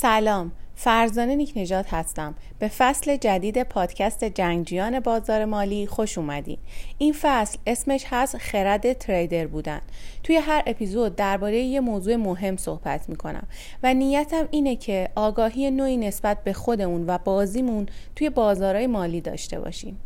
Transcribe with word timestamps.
سلام 0.00 0.52
فرزانه 0.74 1.34
نیک 1.34 1.52
نجات 1.56 1.94
هستم. 1.94 2.34
به 2.58 2.68
فصل 2.68 3.16
جدید 3.16 3.62
پادکست 3.62 4.24
جنگجویان 4.24 5.00
بازار 5.00 5.44
مالی 5.44 5.86
خوش 5.86 6.18
اومدین. 6.18 6.58
این 6.98 7.14
فصل 7.20 7.58
اسمش 7.66 8.04
هست 8.10 8.36
خرد 8.36 8.92
تریدر 8.92 9.46
بودن. 9.46 9.80
توی 10.22 10.36
هر 10.36 10.62
اپیزود 10.66 11.16
درباره 11.16 11.58
یه 11.58 11.80
موضوع 11.80 12.16
مهم 12.16 12.56
صحبت 12.56 13.08
می‌کنم 13.08 13.46
و 13.82 13.94
نیتم 13.94 14.48
اینه 14.50 14.76
که 14.76 15.08
آگاهی 15.14 15.70
نوعی 15.70 15.96
نسبت 15.96 16.44
به 16.44 16.52
خودمون 16.52 17.04
و 17.06 17.18
بازیمون 17.18 17.86
توی 18.16 18.30
بازارهای 18.30 18.86
مالی 18.86 19.20
داشته 19.20 19.60
باشیم. 19.60 20.00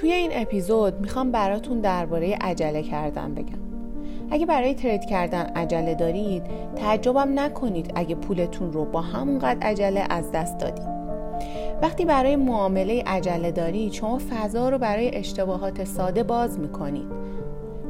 توی 0.00 0.12
این 0.12 0.30
اپیزود 0.34 1.00
می‌خوام 1.00 1.30
براتون 1.30 1.80
درباره 1.80 2.36
عجله 2.40 2.82
کردن 2.82 3.34
بگم. 3.34 3.58
اگه 4.30 4.46
برای 4.46 4.74
ترید 4.74 5.04
کردن 5.04 5.42
عجله 5.42 5.94
دارید 5.94 6.42
تعجبم 6.76 7.38
نکنید 7.38 7.92
اگه 7.94 8.14
پولتون 8.14 8.72
رو 8.72 8.84
با 8.84 9.00
همونقدر 9.00 9.66
عجله 9.66 10.06
از 10.10 10.32
دست 10.32 10.58
دادید. 10.58 10.88
وقتی 11.82 12.04
برای 12.04 12.36
معامله 12.36 13.02
عجله 13.06 13.52
دارید 13.52 13.92
شما 13.92 14.18
فضا 14.30 14.68
رو 14.68 14.78
برای 14.78 15.16
اشتباهات 15.16 15.84
ساده 15.84 16.22
باز 16.22 16.58
می‌کنید. 16.58 17.08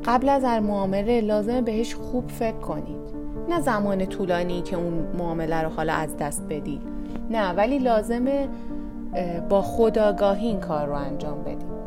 قبل 0.05 0.29
از 0.29 0.45
هر 0.45 0.61
معامله 0.61 1.21
لازمه 1.21 1.63
بهش 1.63 1.95
خوب 1.95 2.29
فکر 2.29 2.59
کنید. 2.59 3.11
نه 3.49 3.61
زمان 3.61 4.07
طولانی 4.07 4.63
که 4.63 4.77
اون 4.77 5.07
معامله 5.19 5.63
رو 5.63 5.69
حالا 5.69 5.93
از 5.93 6.17
دست 6.17 6.43
بدید. 6.49 6.83
نه 7.31 7.53
ولی 7.53 7.79
لازمه 7.79 8.49
با 9.49 9.63
خداگاهی 9.63 10.47
این 10.47 10.61
کار 10.61 10.87
رو 10.87 10.95
انجام 10.95 11.43
بدید. 11.43 11.80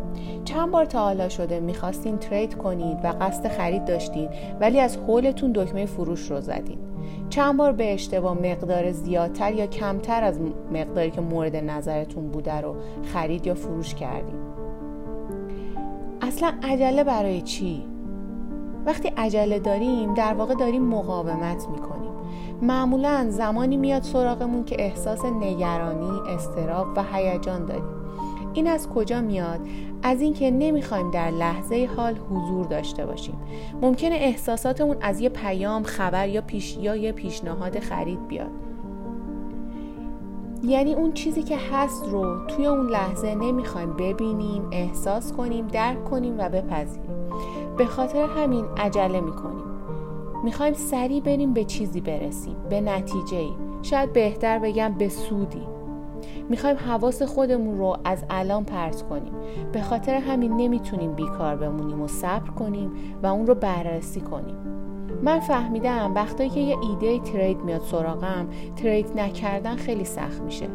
چند 0.45 0.71
بار 0.71 0.85
تا 0.85 0.99
حالا 0.99 1.29
شده 1.29 1.59
می‌خواستین 1.59 2.17
ترید 2.17 2.55
کنید 2.55 2.97
و 3.03 3.07
قصد 3.21 3.47
خرید 3.47 3.85
داشتید 3.85 4.29
ولی 4.59 4.79
از 4.79 4.97
حولتون 4.97 5.51
دکمه 5.51 5.85
فروش 5.85 6.31
رو 6.31 6.41
زدید 6.41 6.79
چند 7.29 7.57
بار 7.57 7.71
به 7.71 7.93
اشتباه 7.93 8.33
مقدار 8.33 8.91
زیادتر 8.91 9.53
یا 9.53 9.67
کمتر 9.67 10.23
از 10.23 10.39
مقداری 10.73 11.11
که 11.11 11.21
مورد 11.21 11.55
نظرتون 11.55 12.31
بوده 12.31 12.61
رو 12.61 12.75
خرید 13.13 13.47
یا 13.47 13.55
فروش 13.55 13.95
کردید 13.95 14.53
اصلا 16.21 16.53
عجله 16.63 17.03
برای 17.03 17.41
چی؟ 17.41 17.83
وقتی 18.85 19.07
عجله 19.17 19.59
داریم 19.59 20.13
در 20.13 20.33
واقع 20.33 20.55
داریم 20.55 20.85
مقاومت 20.85 21.67
می‌کنیم. 21.69 22.11
معمولا 22.61 23.25
زمانی 23.29 23.77
میاد 23.77 24.03
سراغمون 24.03 24.63
که 24.63 24.75
احساس 24.79 25.25
نگرانی، 25.25 26.29
استراب 26.29 26.87
و 26.95 27.03
هیجان 27.13 27.65
داریم. 27.65 27.83
این 28.53 28.67
از 28.67 28.89
کجا 28.89 29.21
میاد؟ 29.21 29.59
از 30.03 30.21
اینکه 30.21 30.51
نمی‌خوایم 30.51 31.11
در 31.11 31.31
لحظه 31.31 31.89
حال 31.97 32.15
حضور 32.29 32.65
داشته 32.65 33.05
باشیم. 33.05 33.35
ممکنه 33.81 34.15
احساساتمون 34.15 34.97
از 35.01 35.19
یه 35.19 35.29
پیام 35.29 35.83
خبر 35.83 36.27
یا 36.27 36.41
پیش 36.41 36.77
یا 36.77 36.95
یه 36.95 37.11
پیشنهاد 37.11 37.79
خرید 37.79 38.27
بیاد. 38.27 38.51
یعنی 40.63 40.93
اون 40.93 41.13
چیزی 41.13 41.43
که 41.43 41.57
هست 41.57 42.05
رو 42.11 42.47
توی 42.47 42.65
اون 42.65 42.89
لحظه 42.89 43.35
نمی‌خوایم 43.35 43.93
ببینیم 43.93 44.61
احساس 44.71 45.33
کنیم 45.33 45.67
درک 45.67 46.05
کنیم 46.05 46.35
و 46.37 46.49
بپذیریم. 46.49 47.11
به 47.77 47.85
خاطر 47.85 48.25
همین 48.25 48.65
عجله 48.77 49.21
می‌کنیم. 49.21 49.63
می‌خوایم 50.43 50.73
سریع 50.73 51.21
بریم 51.21 51.53
به 51.53 51.63
چیزی 51.63 52.01
برسیم 52.01 52.55
به 52.69 52.81
نتیجه 52.81 53.37
ای 53.37 53.53
شاید 53.81 54.13
بهتر 54.13 54.59
بگم 54.59 54.93
به 54.97 55.09
سودی. 55.09 55.72
می‌خوایم 56.49 56.77
حواس 56.77 57.21
خودمون 57.21 57.77
رو 57.77 57.97
از 58.05 58.23
الان 58.29 58.63
پرت 58.63 59.01
کنیم. 59.01 59.33
به 59.71 59.81
خاطر 59.81 60.13
همین 60.13 60.57
نمی‌تونیم 60.57 61.13
بیکار 61.13 61.55
بمونیم 61.55 62.01
و 62.01 62.07
صبر 62.07 62.49
کنیم 62.49 62.91
و 63.23 63.27
اون 63.27 63.47
رو 63.47 63.55
بررسی 63.55 64.21
کنیم. 64.21 64.55
من 65.23 65.39
فهمیدم 65.39 66.13
وقتی 66.15 66.49
که 66.49 66.59
یه 66.59 66.77
ایده 66.81 67.19
ترید 67.19 67.57
میاد 67.57 67.81
سراغم 67.81 68.47
ترید 68.75 69.19
نکردن 69.19 69.75
خیلی 69.75 70.05
سخت 70.05 70.41
میشه. 70.41 70.67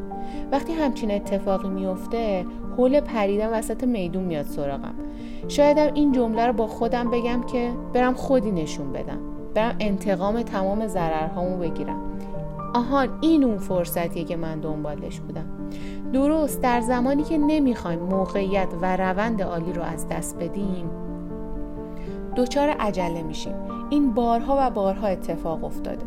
وقتی 0.52 0.72
همچین 0.72 1.10
اتفاقی 1.10 1.68
میفته 1.68 2.46
حول 2.76 3.00
پریدن 3.00 3.58
وسط 3.58 3.84
میدون 3.84 4.24
میاد 4.24 4.46
سراغم. 4.46 4.94
شایدم 5.48 5.94
این 5.94 6.12
جمله 6.12 6.46
رو 6.46 6.52
با 6.52 6.66
خودم 6.66 7.10
بگم 7.10 7.40
که 7.42 7.70
برم 7.92 8.14
خودی 8.14 8.50
نشون 8.50 8.92
بدم. 8.92 9.18
برم 9.54 9.76
انتقام 9.80 10.42
تمام 10.42 10.86
ضررهامو 10.86 11.56
بگیرم. 11.56 12.00
آهان 12.78 13.08
این 13.20 13.44
اون 13.44 13.58
فرصتیه 13.58 14.24
که 14.24 14.36
من 14.36 14.60
دنبالش 14.60 15.20
بودم. 15.20 15.46
درست 16.12 16.62
در 16.62 16.80
زمانی 16.80 17.22
که 17.22 17.38
نمی‌خوایم 17.38 17.98
موقعیت 17.98 18.68
و 18.82 18.96
روند 18.96 19.42
عالی 19.42 19.72
رو 19.72 19.82
از 19.82 20.08
دست 20.08 20.36
بدیم 20.36 20.90
دچار 22.36 22.68
عجله 22.68 23.22
میشیم. 23.22 23.54
این 23.90 24.14
بارها 24.14 24.56
و 24.60 24.70
بارها 24.70 25.06
اتفاق 25.06 25.64
افتاده. 25.64 26.06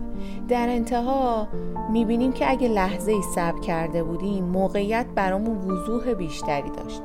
در 0.50 0.70
انتها 0.70 1.48
می‌بینیم 1.92 2.32
که 2.32 2.52
اگه 2.52 2.68
لحظه 2.68 3.12
ای 3.12 3.22
صبر 3.22 3.60
کرده 3.60 4.04
بودیم 4.04 4.44
موقعیت 4.44 5.06
برامون 5.16 5.58
وضوح 5.58 6.14
بیشتری 6.14 6.70
داشت. 6.70 7.02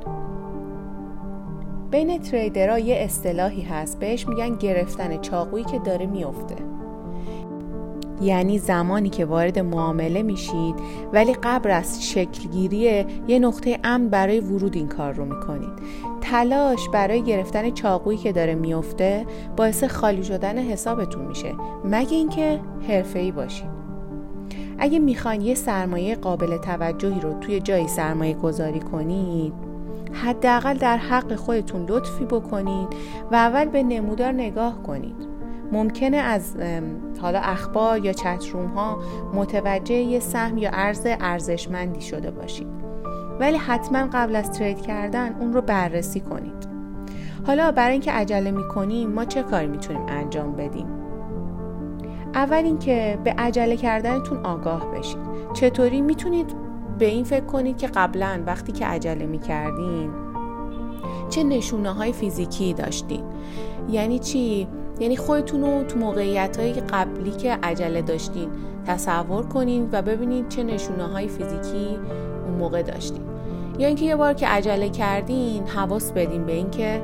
بین 1.91 2.19
تریدرها 2.19 2.79
یه 2.79 2.97
اصطلاحی 2.97 3.63
هست 3.63 3.99
بهش 3.99 4.29
میگن 4.29 4.57
گرفتن 4.57 5.21
چاقویی 5.21 5.65
که 5.65 5.79
داره 5.79 6.07
میفته 6.07 6.76
یعنی 8.21 8.59
زمانی 8.59 9.09
که 9.09 9.25
وارد 9.25 9.59
معامله 9.59 10.23
میشید 10.23 10.75
ولی 11.13 11.35
قبل 11.43 11.71
از 11.71 12.11
شکلگیری 12.11 13.07
یه 13.29 13.39
نقطه 13.39 13.79
امن 13.85 14.09
برای 14.09 14.41
ورود 14.41 14.77
این 14.77 14.89
کار 14.89 15.13
رو 15.13 15.25
می‌کنید. 15.25 15.73
تلاش 16.21 16.89
برای 16.93 17.23
گرفتن 17.23 17.71
چاقویی 17.71 18.19
که 18.19 18.33
داره 18.33 18.55
میفته 18.55 19.27
باعث 19.57 19.85
خالی 19.85 20.25
شدن 20.25 20.59
حسابتون 20.59 21.25
میشه. 21.25 21.55
مگه 21.85 22.17
اینکه 22.17 22.61
حرفه‌ای 22.89 23.31
باشید. 23.31 23.77
اگه 24.79 24.99
می‌خواین 24.99 25.41
یه 25.41 25.55
سرمایه 25.55 26.15
قابل 26.15 26.57
توجهی 26.57 27.21
رو 27.21 27.39
توی 27.41 27.61
جایی 27.61 27.89
سرمایه 27.89 28.35
گذاری 28.35 28.81
کنید 28.81 29.53
حداقل 30.13 30.75
در 30.75 30.97
حق 30.97 31.35
خودتون 31.35 31.87
لطفی 31.89 32.25
بکنید 32.25 32.89
و 33.33 33.35
اول 33.35 33.65
به 33.65 33.83
نمودار 33.83 34.33
نگاه 34.33 34.83
کنید. 34.83 35.36
ممکنه 35.73 36.17
از 36.17 36.57
حالا 37.23 37.39
اخبار 37.39 38.05
یا 38.05 38.13
چتروم 38.13 38.67
ها 38.67 38.99
متوجه 39.35 39.95
یه 39.95 40.21
سهم 40.21 40.59
یا 40.59 40.71
ارز 40.73 41.07
ارزشمندی 41.07 42.01
شده 42.01 42.31
باشید. 42.31 42.67
ولی 43.41 43.57
حتما 43.57 44.09
قبل 44.13 44.37
از 44.37 44.53
ترید 44.53 44.81
کردن 44.81 45.37
اون 45.41 45.53
رو 45.53 45.61
بررسی 45.61 46.21
کنید. 46.21 46.69
حالا 47.47 47.73
برای 47.73 47.93
اینکه 47.93 48.13
عجله 48.13 48.51
می‌کنیم 48.51 49.11
ما 49.11 49.25
چه 49.25 49.43
کاری 49.43 49.67
می‌تونیم 49.67 50.03
انجام 50.09 50.53
بدیم؟ 50.53 50.87
اول 52.35 52.65
اینکه 52.65 53.19
به 53.25 53.35
عجله 53.39 53.77
کردنتون 53.77 54.47
آگاه 54.47 54.91
بشید. 54.91 55.19
چطوری 55.55 56.01
می‌تونید 56.01 56.47
به 56.99 57.07
این 57.07 57.25
فکر 57.25 57.45
کنید 57.45 57.77
که 57.77 57.87
قبلا 57.87 58.43
وقتی 58.47 58.73
که 58.73 58.87
عجله 58.87 59.27
می‌کردین 59.27 60.11
چه 61.31 61.45
نشونه 61.45 61.91
های 61.91 62.13
فیزیکی 62.13 62.75
داشتین؟ 62.75 63.25
یعنی 63.91 64.19
چی؟ 64.19 64.69
یعنی 65.01 65.17
خودتون 65.17 65.63
رو 65.63 65.83
تو 65.83 65.99
موقعیت 65.99 66.61
های 66.61 66.73
قبلی 66.73 67.31
که 67.31 67.59
عجله 67.63 68.03
داشتین 68.03 68.49
تصور 68.87 69.47
کنین 69.47 69.89
و 69.93 70.03
ببینید 70.03 70.49
چه 70.49 70.63
نشونه 70.63 71.05
های 71.05 71.29
فیزیکی 71.29 71.99
اون 72.47 72.55
موقع 72.59 72.83
داشتین. 72.83 73.23
یا 73.79 73.87
اینکه 73.87 74.05
یه 74.05 74.17
بار 74.17 74.35
که 74.35 74.47
عجله 74.47 74.89
کردین 74.89 75.67
حواس 75.67 76.13
بدین 76.13 76.45
به 76.45 76.53
اینکه 76.53 77.03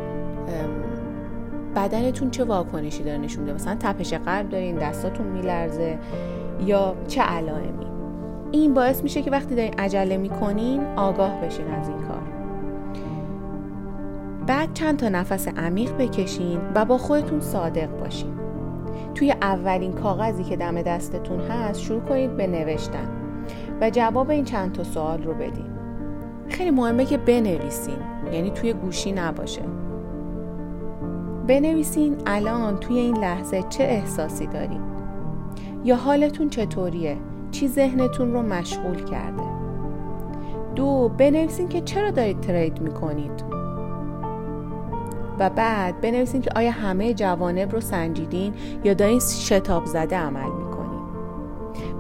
بدنتون 1.76 2.30
چه 2.30 2.44
واکنشی 2.44 3.02
داره 3.02 3.18
نشون 3.18 3.40
میده. 3.40 3.54
مثلا 3.54 3.76
تپش 3.80 4.14
قلب 4.14 4.48
دارین 4.48 4.76
دستاتون 4.76 5.26
میلرزه 5.26 5.98
یا 6.66 6.96
چه 7.08 7.22
علائمی. 7.22 7.86
این 8.52 8.74
باعث 8.74 9.02
میشه 9.02 9.22
که 9.22 9.30
وقتی 9.30 9.54
دارین 9.54 9.74
عجله 9.78 10.16
می‌کنین 10.16 10.84
آگاه 10.96 11.40
بشین 11.40 11.66
از 11.66 11.88
این 11.88 11.98
کار. 11.98 12.31
بعد 14.52 14.74
چند 14.74 14.98
تا 14.98 15.08
نفس 15.08 15.48
عمیق 15.48 15.96
بکشین 15.96 16.60
و 16.74 16.84
با 16.84 16.98
خودتون 16.98 17.40
صادق 17.40 17.98
باشین. 18.00 18.34
توی 19.14 19.30
اولین 19.30 19.92
کاغذی 19.92 20.44
که 20.44 20.56
دم 20.56 20.82
دستتون 20.82 21.40
هست 21.40 21.80
شروع 21.80 22.00
کنید 22.00 22.36
به 22.36 22.46
نوشتن 22.46 23.08
و 23.80 23.90
جواب 23.90 24.30
این 24.30 24.44
چند 24.44 24.72
تا 24.72 24.84
سوال 24.84 25.22
رو 25.22 25.34
بدین. 25.34 25.70
خیلی 26.48 26.70
مهمه 26.70 27.04
که 27.04 27.18
بنویسین 27.18 27.96
یعنی 28.32 28.50
توی 28.50 28.72
گوشی 28.72 29.12
نباشه. 29.12 29.62
بنویسین 31.46 32.16
الان 32.26 32.76
توی 32.76 32.98
این 32.98 33.16
لحظه 33.16 33.62
چه 33.62 33.84
احساسی 33.84 34.46
دارین؟ 34.46 34.82
یا 35.84 35.96
حالتون 35.96 36.48
چطوریه؟ 36.48 37.16
چی 37.50 37.68
ذهنتون 37.68 38.32
رو 38.32 38.42
مشغول 38.42 39.04
کرده؟ 39.04 39.42
دو 40.74 41.10
بنویسین 41.18 41.68
که 41.68 41.80
چرا 41.80 42.10
دارید 42.10 42.40
ترید 42.40 42.80
می‌کنید؟ 42.80 43.61
و 45.42 45.50
بعد 45.50 46.00
بنویسین 46.00 46.40
که 46.40 46.50
آیا 46.56 46.70
همه 46.70 47.14
جوانب 47.14 47.72
رو 47.72 47.80
سنجیدین 47.80 48.54
یا 48.84 48.94
دارین 48.94 49.20
شتاب 49.20 49.84
زده 49.86 50.16
عمل 50.16 50.50
می‌کنید 50.50 51.02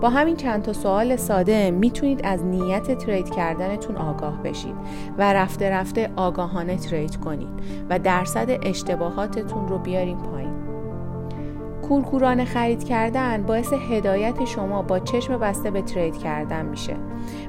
با 0.00 0.08
همین 0.08 0.36
چند 0.36 0.62
تا 0.62 0.72
سوال 0.72 1.16
ساده 1.16 1.70
می‌تونید 1.70 2.20
از 2.24 2.44
نیت 2.44 2.98
ترید 2.98 3.30
کردنتون 3.30 3.96
آگاه 3.96 4.42
بشید 4.42 4.74
و 5.18 5.32
رفته 5.32 5.70
رفته 5.70 6.10
آگاهانه 6.16 6.76
ترید 6.76 7.16
کنید 7.16 7.48
و 7.90 7.98
درصد 7.98 8.58
اشتباهاتتون 8.62 9.68
رو 9.68 9.78
بیارین 9.78 10.18
پایین. 10.18 10.52
کورکورانه 11.88 12.44
خرید 12.44 12.84
کردن 12.84 13.42
باعث 13.42 13.72
هدایت 13.72 14.44
شما 14.44 14.82
با 14.82 14.98
چشم 14.98 15.38
بسته 15.38 15.70
به 15.70 15.82
ترید 15.82 16.18
کردن 16.18 16.66
میشه 16.66 16.96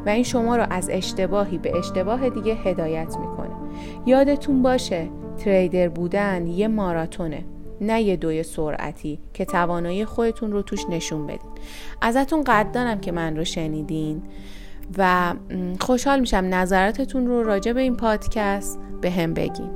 و 0.06 0.10
این 0.10 0.24
شما 0.24 0.56
رو 0.56 0.66
از 0.70 0.90
اشتباهی 0.92 1.58
به 1.58 1.78
اشتباه 1.78 2.30
دیگه 2.30 2.54
هدایت 2.54 3.18
می‌کنه. 3.18 3.56
یادتون 4.06 4.62
باشه 4.62 5.10
تریدر 5.38 5.90
بودن 5.90 6.48
یه 6.48 6.68
ماراتونه 6.68 7.46
نه 7.82 8.02
یه 8.02 8.16
دوی 8.16 8.44
سرعتی 8.44 9.20
که 9.34 9.46
توانایی 9.46 10.06
خودتون 10.06 10.52
رو 10.52 10.62
توش 10.62 10.86
نشون 10.90 11.28
بدین. 11.28 11.52
ازتون 12.02 12.44
قدردانم 12.44 13.00
که 13.00 13.12
من 13.12 13.38
رو 13.38 13.44
شنیدین 13.44 14.24
و 14.98 15.34
خوشحال 15.80 16.20
میشم 16.20 16.48
نظراتتون 16.50 17.28
رو 17.28 17.44
راجع 17.44 17.74
به 17.74 17.82
این 17.82 17.98
پادکست 17.98 18.80
به 19.02 19.12
هم 19.12 19.34
بگین. 19.34 19.70